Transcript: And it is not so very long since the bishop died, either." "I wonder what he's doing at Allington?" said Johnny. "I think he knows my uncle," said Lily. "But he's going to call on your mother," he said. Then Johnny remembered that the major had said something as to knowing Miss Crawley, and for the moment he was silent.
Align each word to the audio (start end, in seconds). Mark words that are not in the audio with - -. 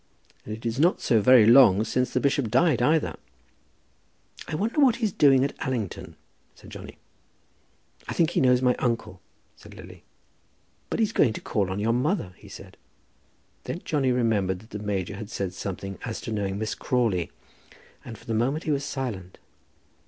And 0.45 0.57
it 0.57 0.65
is 0.65 0.79
not 0.79 0.99
so 0.99 1.21
very 1.21 1.45
long 1.45 1.83
since 1.83 2.09
the 2.09 2.19
bishop 2.19 2.49
died, 2.49 2.81
either." 2.81 3.17
"I 4.47 4.55
wonder 4.55 4.79
what 4.79 4.95
he's 4.95 5.11
doing 5.13 5.43
at 5.43 5.53
Allington?" 5.63 6.15
said 6.55 6.71
Johnny. 6.71 6.97
"I 8.07 8.13
think 8.13 8.31
he 8.31 8.41
knows 8.41 8.63
my 8.63 8.73
uncle," 8.79 9.21
said 9.55 9.75
Lily. 9.75 10.03
"But 10.89 11.01
he's 11.01 11.13
going 11.13 11.33
to 11.33 11.41
call 11.41 11.69
on 11.69 11.79
your 11.79 11.93
mother," 11.93 12.33
he 12.37 12.49
said. 12.49 12.77
Then 13.65 13.83
Johnny 13.85 14.11
remembered 14.11 14.57
that 14.61 14.71
the 14.71 14.79
major 14.79 15.17
had 15.17 15.29
said 15.29 15.53
something 15.53 15.99
as 16.03 16.19
to 16.21 16.31
knowing 16.31 16.57
Miss 16.57 16.73
Crawley, 16.73 17.29
and 18.03 18.17
for 18.17 18.25
the 18.25 18.33
moment 18.33 18.63
he 18.63 18.71
was 18.71 18.83
silent. 18.83 19.37